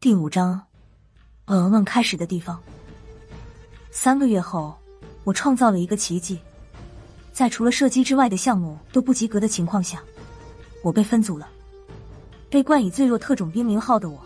[0.00, 0.62] 第五章，
[1.46, 2.56] 噩梦开始的地方。
[3.90, 4.72] 三个月后，
[5.24, 6.38] 我创造了一个奇迹，
[7.32, 10.00] 在除了射击之外的项目都不及格的情况下，
[10.84, 11.48] 我被分组了。
[12.48, 14.20] 被冠以“最弱特种兵”名号的我，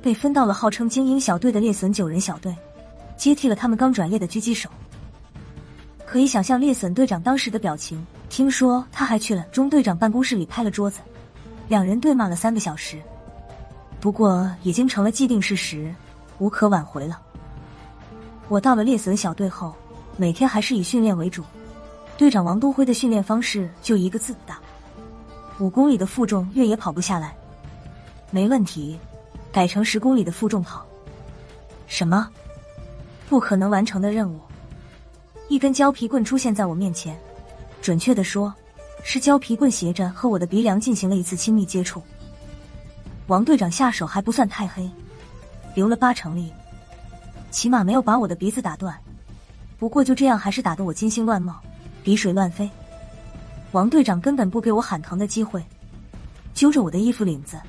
[0.00, 2.56] 被分到了号称精英小队的猎隼九人小队，
[3.14, 4.70] 接替了他们刚转业的狙击手。
[6.06, 8.02] 可以想象猎隼队长当时的表情。
[8.30, 11.00] 听说他还去了中队长办公室里拍了桌子，
[11.68, 12.98] 两人对骂了三个小时。
[14.00, 15.92] 不过已经成了既定事实，
[16.38, 17.20] 无可挽回了。
[18.48, 19.74] 我到了猎隼小队后，
[20.16, 21.42] 每天还是以训练为主。
[22.16, 24.58] 队长王东辉的训练方式就一个字大：
[25.58, 27.36] 五公里的负重越野跑不下来，
[28.30, 28.98] 没问题，
[29.52, 30.86] 改成十公里的负重跑。
[31.86, 32.28] 什么？
[33.28, 34.40] 不可能完成的任务？
[35.48, 37.18] 一根胶皮棍出现在我面前。
[37.80, 38.52] 准确的说，
[39.02, 42.02] 是胶皮棍斜着和我的鼻梁进行了一次亲密接触。
[43.28, 44.90] 王队长下手还不算太黑，
[45.74, 46.50] 留了八成力，
[47.50, 48.98] 起码没有把我的鼻子打断。
[49.78, 51.60] 不过就这样，还是打得我金星乱冒，
[52.02, 52.68] 鼻水乱飞。
[53.72, 55.62] 王队长根本不给我喊疼的机会，
[56.54, 57.60] 揪着我的衣服领子，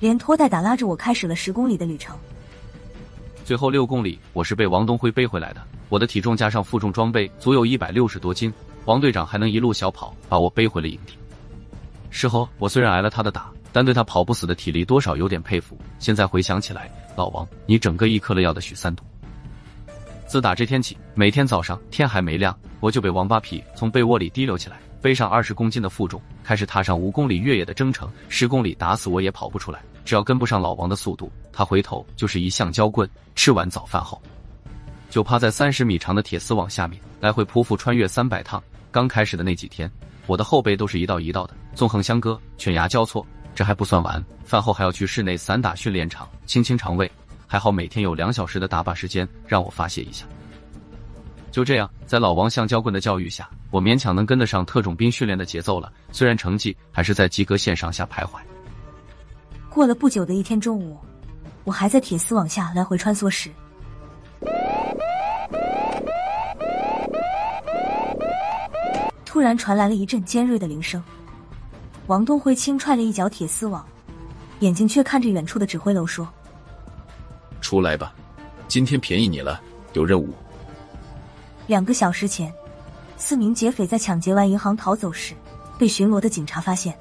[0.00, 2.14] 连拖带打拉着我开始了十公里的旅程。
[3.42, 5.62] 最后六公里，我是被王东辉背回来的。
[5.88, 8.52] 我的体重加上负重装备，足有一百六十多斤。
[8.84, 11.14] 王队长还能一路小跑把我背回了营地。
[12.10, 15.76] 事后我虽然挨了他的打，但对他跑不死的体力多少有点佩服。
[15.98, 19.04] 现在回想起来，老王，你整个一颗了药的许三多。
[20.26, 28.10] 自打这天起，每天早上天还没亮，我就被王八皮从被窝里提溜起来，背上二十公斤的负重，开始踏上五公里越野的征程。
[28.30, 33.06] 十公里打死我也跑不出来，只要跟不上老王的速度，他回头就是一橡胶棍。
[33.34, 34.18] 吃完早饭后，
[35.10, 38.62] 就趴在三十米长的铁丝网下面来回匍匐穿越三百趟。
[38.90, 39.90] 刚开始的那几天，
[40.26, 43.22] 我的后背都是一道一道的，纵横相割，犬牙交错。
[43.56, 47.10] 这还不算完，饭后还要去室内散打训练场清清肠胃。
[47.46, 50.26] 还好每天有两小时的打靶时间，让我发泄一下。
[51.50, 55.90] 就这样，在老王橡胶棍的教育下，我勉强能跟得上特种兵训练的节奏了。
[56.12, 58.38] 虽然成绩还是在及格线上下徘徊。
[59.70, 60.98] 过了不久的一天中午，
[61.64, 63.50] 我还在铁丝网下来回穿梭时。
[69.24, 71.02] 突然传来了一阵尖锐的铃声，
[72.06, 73.84] 王东辉轻踹了一脚铁丝网，
[74.60, 76.28] 眼睛却看着远处的指挥楼说
[77.60, 78.14] ：“出来吧，
[78.68, 79.60] 今天便宜你了，
[79.94, 80.28] 有任务。”
[81.66, 82.52] 两个小时前，
[83.16, 85.34] 四名劫匪在抢劫完银行逃走时，
[85.78, 86.96] 被巡逻的警察发现，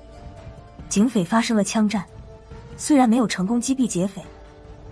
[0.90, 2.04] 警匪发生了枪战，
[2.76, 4.24] 虽然没有成功击毙劫匪，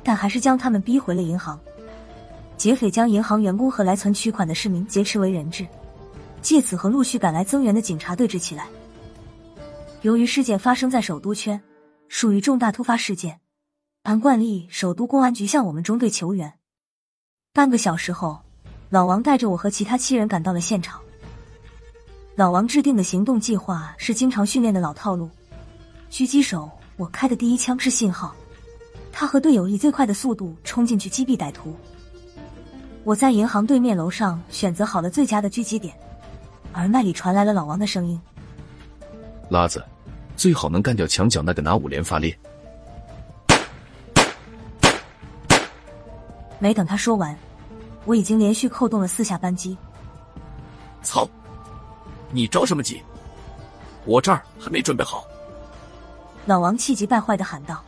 [0.04, 1.60] 但还是将他们逼回了银行。
[2.56, 5.66] 劫匪将银行员工和来存取款的市民劫持为人质。
[6.44, 8.68] 借此和陆续赶来增援的警察对峙起来。
[10.04, 11.62] 由于事件发生在首都圈，
[12.10, 13.40] 属于重大突发事件，
[14.04, 16.54] 按惯例，首都公安局向我们中队求援。
[17.54, 18.38] 半个小时后，
[18.90, 21.00] 老王带着我和其他七人赶到了现场。
[22.36, 25.30] 老王制定的行动计划是经常训练的老套路：
[26.12, 28.36] 狙击手，我开的第一枪是信号，
[29.10, 31.74] 他和队友以最快的速度冲进去击毙歹徒。
[33.06, 35.96] 我在银行对面楼上选择好了最佳的狙击点。
[36.74, 38.20] 耳麦里传来了老王的声音
[39.50, 39.84] ：“拉子，
[40.36, 42.38] 最好能干掉墙角那个拿五连发猎。”
[46.60, 47.38] 没等他说完，
[48.06, 49.78] 我已经连续扣动了四下扳机。
[51.02, 51.28] 操！
[52.32, 53.02] 你着什么急？
[54.06, 55.26] 我这儿还没准备好。
[56.46, 57.84] 老王气急败坏的喊道。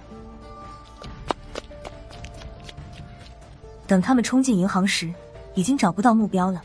[3.87, 5.13] 等他们冲进银行时，
[5.55, 6.61] 已经找不到目标了。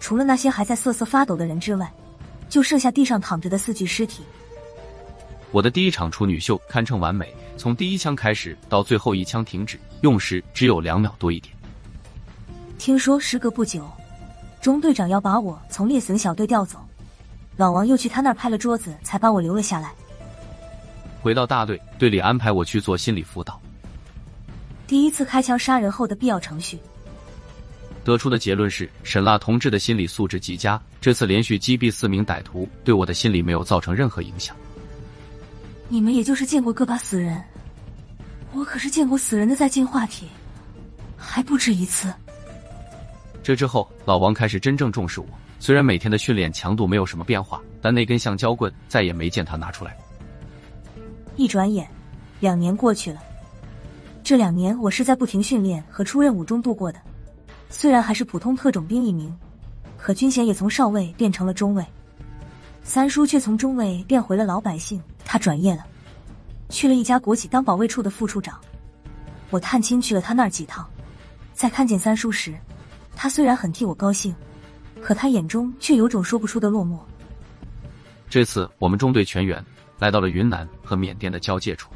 [0.00, 1.92] 除了那些还在瑟瑟发抖的人之外，
[2.48, 4.22] 就剩下地上躺着的四具尸体。
[5.52, 11.54] 我的第一场处女秀堪称完美，从第一枪开始到最后一枪停止，用时只有两秒多一点。
[12.78, 13.86] 听说时隔不久，
[14.62, 16.78] 中队长要把我从猎隼小队调走，
[17.58, 19.92] 老王又去他那儿拍了桌子，才把我留了下来。
[21.20, 23.60] 回到大队，队里安排我去做心理辅导。
[24.86, 26.78] 第一次开枪杀人后的必要程序。
[28.02, 30.80] 得出的结论是，沈辣同志的心理素质极佳。
[30.98, 34.56] 这次连续击毙四名歹徒，对我的心理没有造成任何影响。
[35.92, 37.38] 你们也就是见过个把死人，
[38.54, 40.26] 我可是见过死人的在进化体，
[41.18, 42.10] 还不止一次。
[43.42, 45.26] 这之后，老王开始真正重视我。
[45.60, 49.94] 虽然每天的训练强度没有什么变化，但那根橡胶棍再也没见他拿出来。
[51.36, 51.86] 一转眼，
[52.40, 53.20] 两年过去了。
[54.24, 56.98] 这两年，我是在不停训练和出任务中度过的。
[57.68, 59.30] 虽然还是普通特种兵一名，
[59.98, 61.84] 可军衔也从少尉变成了中尉。
[62.82, 64.98] 三叔却从中尉变回了老百姓。
[65.24, 65.84] 他转业了，
[66.68, 68.60] 去了一家国企当保卫处的副处长。
[69.50, 70.88] 我探亲去了他那儿几趟，
[71.52, 72.54] 在看见三叔时，
[73.14, 74.34] 他虽然很替我高兴，
[75.02, 76.98] 可他眼中却有种说不出的落寞。
[78.28, 79.62] 这次我们中队全员
[79.98, 81.90] 来到了云南和缅甸的交界处。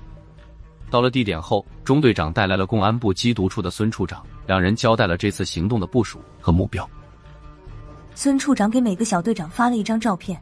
[0.90, 6.88] 到了地点后，中队长带来了公安部缉毒处的孙处长，两人交代了这次行动的部署和目标。
[8.14, 10.40] 孙处长给每个小队长发了一张照片，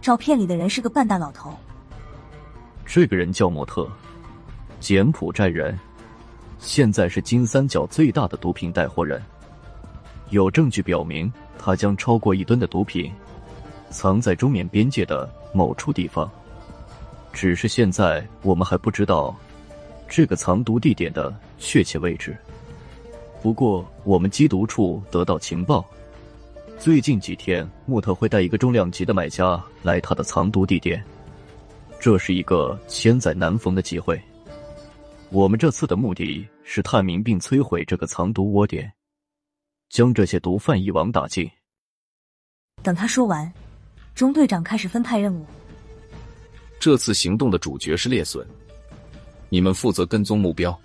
[0.00, 1.56] 照片里的人是个半大老头。
[2.86, 3.86] 这个人叫莫特，
[4.78, 5.76] 柬埔寨人，
[6.58, 9.20] 现在是金三角最大的毒品带货人。
[10.30, 13.12] 有证据表明，他将超过一吨的毒品
[13.90, 16.30] 藏在中缅边界的某处地方，
[17.32, 19.34] 只是现在我们还不知道。
[20.08, 22.36] 这个藏毒地点的确切位置。
[23.42, 25.84] 不过，我们缉毒处得到情报，
[26.78, 31.04] 最近几天穆特会带一个重量级的买家来他的藏毒地点，
[32.06, 34.16] 这是一个千载难逢的机会。
[35.30, 38.92] 我们这次的目的是探明并摧毁这个藏毒窝点，
[39.88, 41.50] 将这些毒贩一网打尽。
[42.80, 43.52] 等他说完，
[44.14, 45.44] 中队长开始分派任务。
[46.78, 48.46] 这次行动的主角是猎隼。
[49.48, 50.80] 你们负责跟踪目标，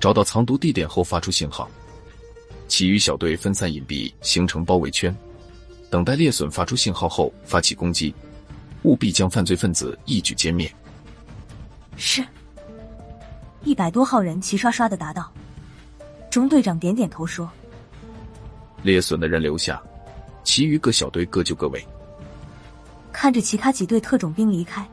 [0.00, 1.70] 找到藏毒地点后发出信号，
[2.66, 5.14] 其余小队分散隐蔽，形成包围圈，
[5.90, 8.14] 等待猎隼发出信号后发起攻击，
[8.82, 10.72] 务必将犯罪分子一举歼灭。
[11.96, 12.24] 是，
[13.64, 15.30] 一百多号人齐刷刷的答道。
[16.30, 17.50] 中队长点点头说
[18.82, 19.80] ：“猎隼的人留下，
[20.42, 21.86] 其余各小队各就各位。”
[23.12, 24.88] 看着其他几队特种兵离开，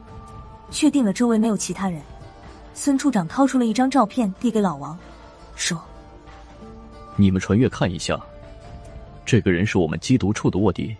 [0.69, 2.01] 确定了周围没有其他人。
[2.73, 4.97] 孙处长掏出了一张照片，递给老王，
[5.55, 5.81] 说
[7.15, 8.19] ：“你们传阅看一下，
[9.25, 10.95] 这个人是我们缉毒处的卧底，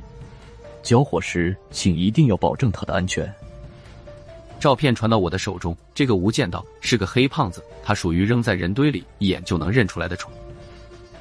[0.82, 3.32] 交火时请一定要保证他的安全。”
[4.60, 10.30] 照片传到我的手中，这个无间道是个黑胖子，他属于扔在人堆里一眼就能认出来的种。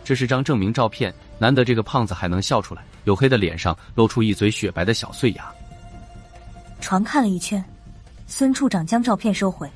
[0.02, 5.52] 这是张证明照片，难得这个胖子还能笑出来，黝黑的脸上露出一嘴雪白的小碎牙。
[6.80, 7.62] 传看了一圈，
[8.26, 9.70] 孙处长将照片收回。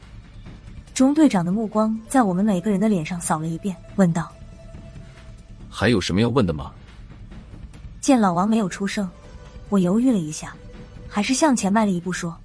[0.94, 4.30] 中队长的目光在我们每个人的脸上扫了一遍，问道
[5.70, 6.72] ：“还有什么要问的吗？”
[8.00, 9.08] 见老王没有出声，
[9.72, 10.54] 我犹豫了一下，
[11.08, 12.36] 还是向前迈了一步，说：“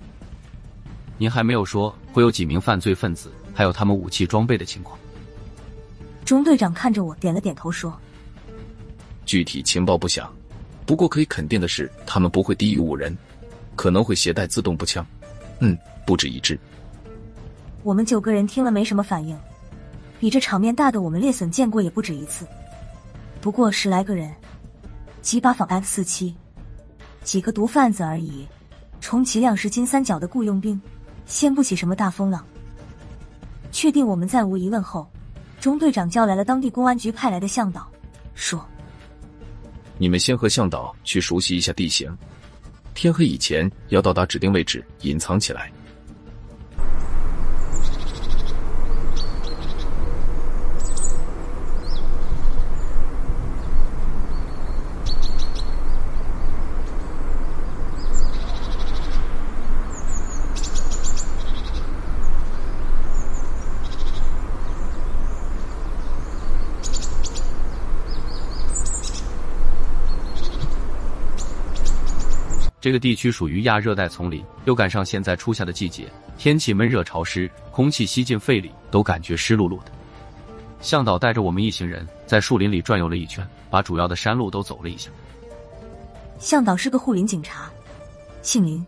[1.19, 4.97] 您还没有说会有几名犯罪分子，还有他们武器装备的情况。”
[6.23, 7.93] 中队长看着我，点了点头，说
[9.27, 10.33] ：“具体情报不详，
[10.85, 13.13] 不过可以肯定的是，他们不会低于五人，
[13.75, 15.05] 可能会携带自动步枪。
[15.59, 16.57] 嗯，不止一支。”
[17.83, 19.37] 我们九个人听了没什么反应，
[20.17, 22.47] 比这场面大的我们猎隼见过也不止一次。
[23.41, 24.33] 不过十来个人，
[25.21, 26.33] 几把仿 F 四七，
[27.27, 28.47] 几个毒贩子而已，
[29.01, 30.79] 充其量是金三角的雇佣兵，
[31.25, 32.41] 掀不起什么大风浪。
[33.69, 35.05] 确定我们再无疑问后，
[35.59, 37.85] 中队长叫来了当地公安局派来的向导，
[38.33, 38.65] 说
[39.99, 42.09] ：“你们先和向导去熟悉一下地形，
[42.93, 45.69] 天黑以前要到达指定位置，隐藏起来。”
[72.87, 79.91] 这个地区属于亚热带丛林，又赶上现在初夏的季节，天气闷热潮湿，空气吸进肺里都感觉湿漉漉的。
[80.79, 85.11] 向导带着我们一行人在树林里转悠了一圈，把主要的山路都走了一下。
[86.39, 87.69] 向导是个护林警察，
[88.41, 88.87] 姓林，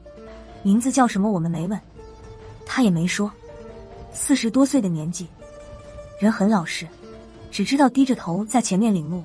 [0.63, 1.77] 名字叫什么我们没问，
[2.65, 3.29] 他也没说。
[4.13, 5.27] 四十多岁的年纪，
[6.21, 6.87] 人很老实，
[7.51, 9.21] 只知道低着头在前面领路。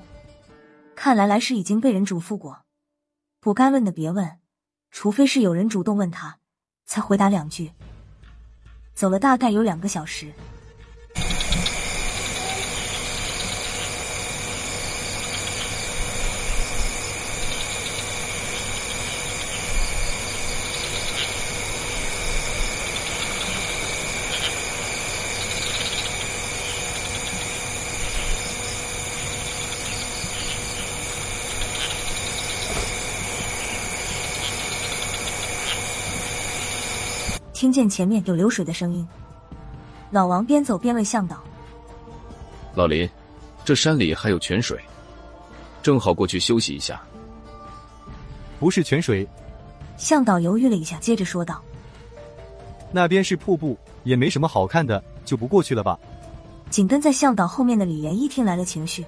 [0.97, 2.59] 看来来时已经被人嘱咐过，
[3.39, 4.29] 不该问的别问。
[4.97, 6.37] 除非是有人主动问他，
[6.85, 7.69] 才回答两句。
[8.93, 10.31] 走了大概有两个小时。
[37.55, 39.07] 听见前面有流水的声音，
[40.11, 41.41] 老王边走边问向导
[42.75, 43.09] ：“老林，
[43.63, 44.77] 这山里还有泉水，
[45.81, 47.01] 正好过去休息一下。”
[48.59, 49.25] 不是泉水，
[49.95, 51.63] 向导犹豫了一下，接着说道
[52.91, 55.97] ：“那边是瀑布，也没什么好看的，就不过去了吧。”
[56.69, 59.05] 紧跟在向导后面的李岩一听来了情绪，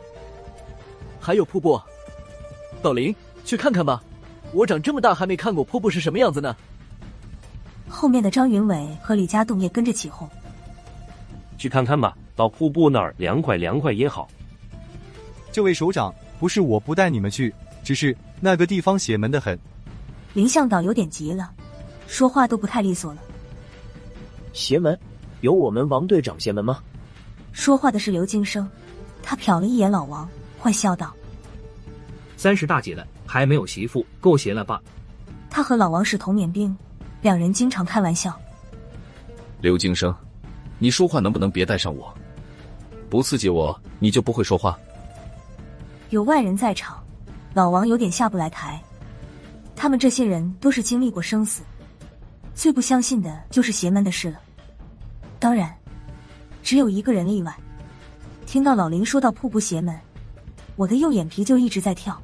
[1.20, 1.78] 还有瀑布，
[2.82, 3.14] 老林，
[3.44, 4.02] 去看看吧。
[4.54, 6.56] 我长这么大还没看过瀑布是什么样子呢。
[7.88, 10.30] 后面的张云伟和李家栋也跟着起哄。
[11.58, 14.28] 去看看吧，到瀑布那儿凉快凉快也好。
[15.52, 17.54] 这位首长，不是我不带你们去，
[17.84, 19.58] 只是那个地方邪门的很。
[20.34, 21.52] 林向导有点急了，
[22.06, 23.22] 说话都不太利索了。
[24.54, 24.98] 邪门？
[25.42, 26.80] 有我们王队长邪门吗？
[27.54, 28.70] 说话的是刘金生，
[29.24, 30.30] 他瞟了一眼老王，
[30.60, 31.12] 坏笑道
[32.38, 34.80] ：“三十大几了，还没有媳妇，够邪了吧？”
[35.50, 36.76] 他和老王是同年兵，
[37.22, 38.38] 两人经常开玩笑。
[39.62, 40.14] 刘金生，
[40.80, 42.14] 你说话能不能别带上我？
[43.10, 44.78] 不刺激我，你就不会说话。
[46.10, 47.04] 有外人在场，
[47.54, 48.82] 老王有点下不来台。
[49.76, 51.64] 他们这些人都是经历过生死，
[52.54, 54.40] 最不相信的就是邪门的事了。
[55.40, 55.74] 当然。
[56.64, 57.58] 只有一个人例外。
[58.46, 59.98] 听到老林说到瀑布邪门，
[60.76, 62.22] 我的右眼皮就一直在跳，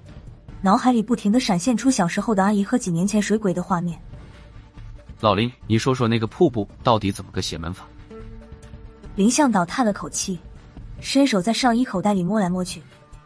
[0.61, 3.97] 脑海里不停的闪现出小时候的阿姨和几年前水鬼的画面。
[5.23, 7.85] 老林，你说说那个瀑布到底怎么个邪门法？
[9.15, 10.37] 林向导叹了口气，
[10.99, 12.81] 伸手在上衣口袋里摸来摸去，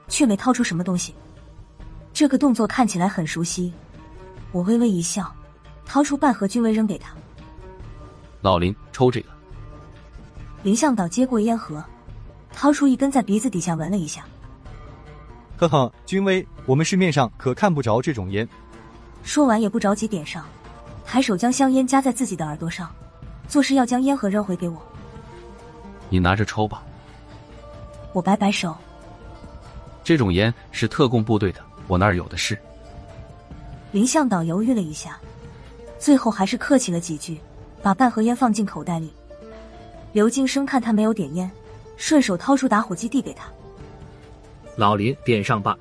[0.08, 1.16] 却没掏出什么东西。
[2.14, 3.74] 这个动作看起来很熟悉，
[4.52, 5.36] 我微微一笑，
[5.88, 7.12] 掏出半盒君威扔给他。
[8.42, 9.30] 老林，抽这个。
[10.62, 11.84] 林向导接过烟盒，
[12.54, 14.24] 掏出一根，在鼻子底下闻了一下。
[15.58, 18.48] 呵呵，君威，我们市面上可看不着这种烟。
[19.24, 20.46] 说完也不着急点上，
[21.08, 22.94] 抬手将香烟夹在自己的耳朵上，
[23.48, 24.78] 做事要将烟盒扔回给我。
[26.10, 26.84] 你拿着抽吧。
[28.12, 28.76] 我摆摆手。
[30.04, 32.58] 这种烟是特供部队的，我那儿有的是。
[33.94, 35.18] 林向导犹豫了一下，
[35.98, 37.40] 最后还是客气了几句，
[37.82, 39.14] 把半盒烟放进口袋里。
[40.12, 41.50] 刘金生看他没有点烟，
[41.96, 43.46] 顺手掏出打火机递给他。
[44.76, 45.78] 老林，点上吧。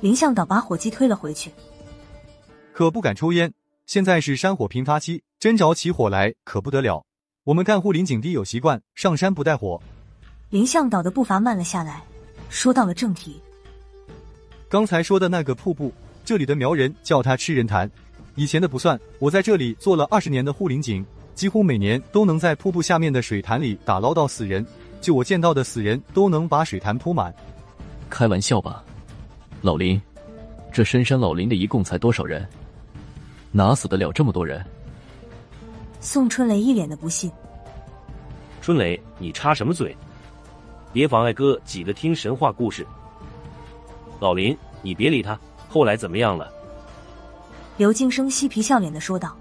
[0.00, 1.52] 林向导把火机推了回去。
[2.72, 3.52] 可不敢抽烟，
[3.88, 7.02] 现在是山火频发期，真着起火来可不得了。
[7.44, 9.80] 我们干护林警的有习惯，上山不带火。
[10.50, 12.02] 林向导的步伐慢了下来，
[12.50, 13.40] 说到了正题。
[14.68, 15.90] 刚才说的那个瀑布，
[16.22, 17.90] 这里的苗人叫它吃人潭。
[18.34, 21.02] 以前的不算，我在这里做了二十年的护林警。
[21.34, 24.66] 几乎每年都能在瀑布下面的水潭里打捞到死人，
[25.00, 27.34] 就我见到的死人都能把水潭铺满。
[28.10, 28.84] 开玩笑吧，
[29.62, 29.98] 老林，
[30.70, 32.46] 这深山老林的一共才多少人？
[33.50, 34.64] 哪死得了这么多人？
[36.00, 37.30] 宋春雷一脸的不信。
[38.60, 39.96] 春雷，你插什么嘴？
[40.92, 42.86] 别妨碍哥几个听神话故事。
[44.20, 45.38] 老林，你别理他。
[45.68, 46.52] 后来怎么样了？
[47.76, 49.36] 刘金生嬉皮笑脸的说道。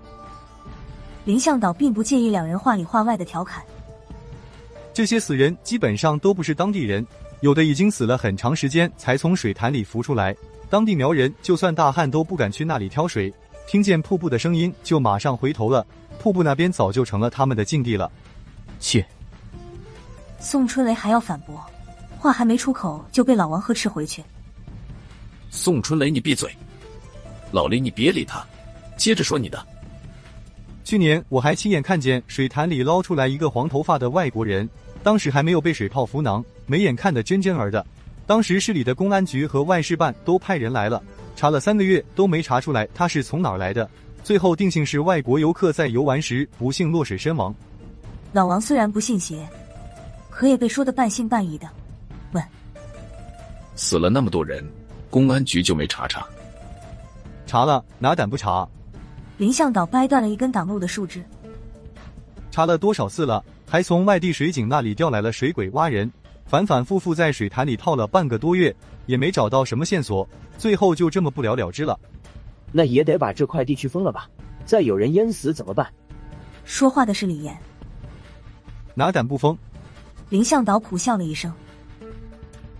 [1.25, 3.63] 林向导并不介意两人话里话外的调侃。
[4.93, 7.05] 这些死人基本上都不是当地人，
[7.41, 10.35] 有的已经死了很长时间才从水潭里浮出来。
[10.69, 13.33] 当地苗人就算大旱都不敢去那里挑水，
[13.67, 15.85] 听见瀑布的声音就马上回头了。
[16.17, 18.11] 瀑布那边早就成了他们的禁地了。
[18.79, 19.05] 切！
[20.39, 21.63] 宋春雷还要反驳，
[22.17, 24.23] 话还没出口就被老王呵斥回去。
[25.51, 26.49] 宋春雷，你闭嘴！
[27.51, 28.45] 老林，你别理他，
[28.97, 29.63] 接着说你的。
[30.83, 34.67] 去年我还亲眼看见水潭里捞出来一个黄头发的外国人，
[35.03, 37.85] 当时还没有被水泡浮囊，眉眼看得真真儿的。
[38.25, 41.01] 当时市里的公安局和外事办都派人来了，
[41.37, 43.87] 查了三个月都没查出来他是从哪儿来的，
[44.23, 47.53] 最后定性是外国游客在游玩时不幸落水身亡。
[48.33, 49.47] 老王虽然不信邪，
[50.31, 51.69] 可也被说的半信半疑的，
[52.31, 52.43] 问：
[53.75, 54.67] 死了那么多人，
[55.11, 56.25] 公安局就没查查？
[57.45, 58.67] 查了，哪敢不查？
[59.37, 61.23] 林向导掰断了一根挡路的树枝，
[62.49, 66.11] 查了多少次了，还从外地水井那里调来了水鬼挖人，
[66.47, 68.73] 反反复复在水潭里套了半个多月，
[69.05, 70.27] 也没找到什么线索，
[70.57, 71.99] 最后就这么不了了之了。
[72.71, 74.29] 那也得把这块地区封了吧？
[74.65, 75.91] 再有人淹死怎么办？
[76.63, 77.57] 说话的是李岩，
[78.93, 79.57] 哪敢不封？
[80.29, 81.51] 林向导苦笑了一声，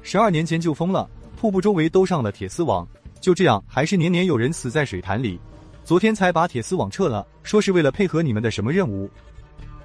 [0.02, 1.10] 十二年前就封了，
[1.40, 2.86] 瀑布周围都上了铁丝网，
[3.22, 5.40] 就这样还是年年有人死在水潭里。
[5.86, 9.10] 昨天才把铁丝网撤了，说是为了配合你们的什么任务？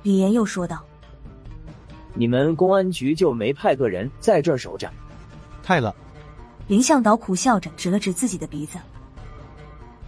[0.02, 0.84] 李岩又说道
[2.14, 4.90] ：“你们公安局就没派个人在这儿守着？”
[5.62, 5.94] 派了。
[6.68, 8.78] 林向导苦笑着指了指自己的鼻子：“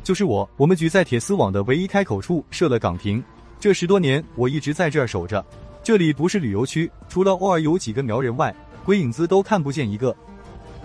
[0.04, 3.22] 就是我，我们局在铁丝网的唯一开口处设了岗亭。
[3.58, 5.44] 这十多年，我一直在这儿守着。
[5.82, 10.14] 这里不是旅游区，除了偶尔有几个苗人外，鬼影子都看不见一个。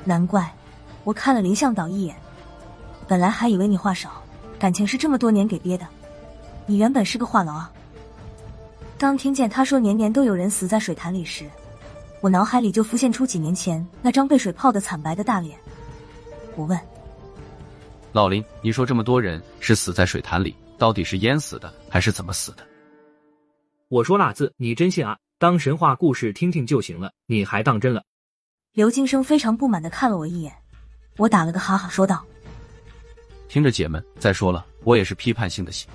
[0.03, 0.51] 难怪，
[1.03, 2.15] 我看了林向导一眼，
[3.07, 4.23] 本来还以为你话少。”
[4.59, 5.87] 感情是这么多年给憋的，
[6.65, 7.71] 你原本是个话痨啊！
[8.99, 11.49] 刚听见他说年年都有人死在水潭里时，
[12.19, 15.57] 我脑海里就浮现出几年前那张被水泡的惨白的大脸。
[16.57, 16.77] 我问
[18.11, 22.67] 老林：“你说这么多人是死在水潭里，到底是淹死的还是怎么死的？”
[23.87, 25.17] 我说那字你真信啊？
[25.37, 28.03] 当神话故事听听就行了，你还当真了？
[28.73, 30.53] 刘金生非常不满的看了我一眼，
[31.15, 32.21] 我打了个哈哈说道
[33.47, 35.87] ：“听着姐们，再说了，我也是批判性的信。”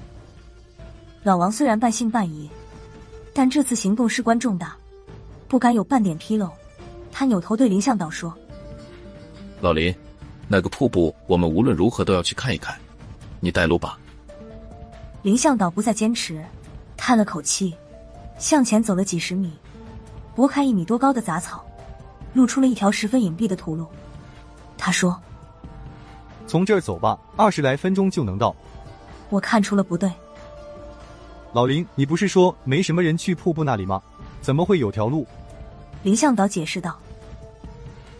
[1.22, 2.48] 老王虽然半信半疑，
[3.34, 4.76] 但这次行动事关重大，
[5.48, 6.48] 不敢有半点纰漏。
[7.10, 8.32] 他扭头对林向导说
[9.60, 9.94] ：“老林，
[10.46, 12.78] 那个瀑布我们无论如何都要去看一看，
[13.40, 13.98] 你带路吧。”
[15.22, 16.44] 林向导不再坚持，
[16.96, 17.74] 叹了口气，
[18.38, 19.52] 向前走了几十米，
[20.34, 21.64] 拨开一米多高的杂草，
[22.34, 23.86] 露出了一条十分隐蔽的土路。
[24.78, 25.20] 他说
[26.46, 28.54] ：“从这儿走吧，二十来分钟就能到。”
[29.30, 30.08] 我看出了不对。
[31.54, 34.02] 老林，你不是说没什么人去瀑布那里吗？
[34.42, 35.24] 怎么会有条路？
[36.02, 36.98] 林向导解释道：“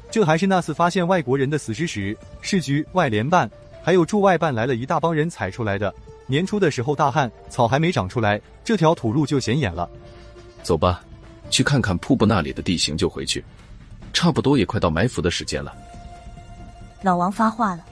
[0.09, 3.50] 这还是那次发现外国人的死尸时，市局、外联办
[3.83, 5.93] 还有驻外办来了一大帮人踩出来的。
[6.29, 9.91] 年初的时候大旱，草还没长出来，这条土路就显眼了。
[10.62, 11.03] 走吧，
[11.50, 13.45] 去看看瀑布那里的地形就回去，
[14.12, 15.75] 差不多也快到埋伏的时间了。”
[17.03, 17.85] 老王发话了，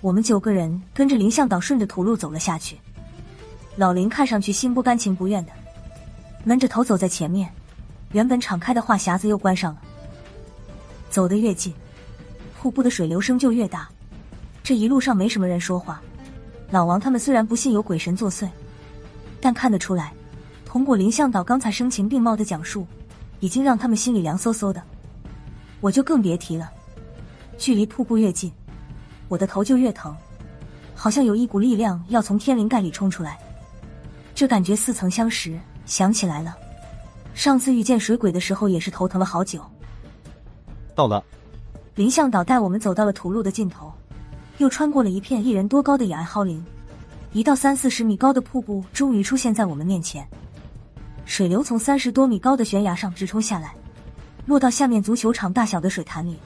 [0.00, 2.76] 我们九个人跟着林向导顺着土路走了下去。
[3.78, 5.52] 老林看上去心不甘情不愿的，
[6.42, 7.48] 闷着头走在前面。
[8.10, 9.80] 原本敞开的话匣子又关上了。
[11.08, 11.72] 走得越近，
[12.60, 13.88] 瀑布的水流声就越大。
[14.64, 16.02] 这一路上没什么人说话。
[16.72, 18.48] 老王他们虽然不信有鬼神作祟，
[19.40, 20.12] 但看得出来，
[20.64, 22.84] 通过林向导刚才声情并茂的讲述，
[23.38, 24.82] 已经让他们心里凉飕飕的。
[25.80, 26.68] 我就更别提了。
[27.56, 28.50] 距离瀑布越近，
[29.28, 30.16] 我的头就越疼，
[30.96, 33.38] 好像有一股力量要从天灵盖里冲出来。
[34.38, 36.56] 这感觉似曾相识，想起来了，
[37.34, 39.60] 上次遇见水鬼的时候也是头疼了好久。
[40.94, 41.24] 到了，
[41.96, 43.92] 林向导带我们走到了土路的尽头，
[44.58, 46.64] 又穿过了一片一人多高的野蒿林，
[47.32, 50.24] 一道三四十米高的瀑布终于出现在我们面前。
[51.24, 53.74] 水流从三十多米高的悬崖上直冲下来，
[54.46, 56.38] 落到下面足球场大小的水潭里。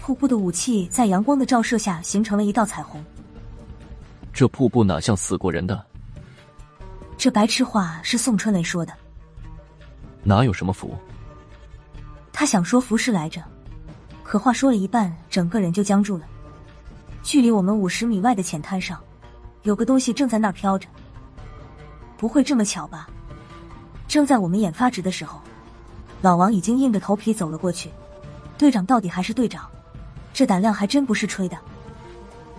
[0.00, 3.04] 瀑布的武器在阳光的照射下形成了一道彩虹。
[4.32, 5.84] 这瀑布哪像死过人的？
[7.26, 8.92] 这白痴话是宋春雷说的，
[10.22, 10.94] 哪有什么福？
[12.32, 13.42] 他想说符事来着，
[14.22, 16.24] 可话说了一半，整个人就僵住了。
[17.24, 19.02] 距离我们五十米外的浅滩上，
[19.64, 20.86] 有个东西正在那儿飘着。
[22.16, 23.08] 不会这么巧吧？
[24.06, 25.40] 正在我们眼发直的时候，
[26.22, 27.90] 老王已经硬着头皮走了过去。
[28.56, 29.68] 队长到底还是队长，
[30.32, 31.58] 这胆量还真不是吹的。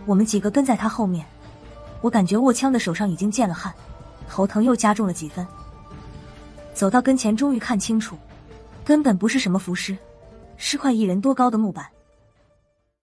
[0.05, 1.25] 我们几个跟在他后面，
[2.01, 3.73] 我感觉握枪的手上已经见了汗。
[4.29, 5.45] 头疼又加重了几分。
[6.73, 8.17] 走到跟前，终于看清楚，
[8.85, 9.97] 根本不是什么浮尸，
[10.57, 11.85] 是块一人多高的木板。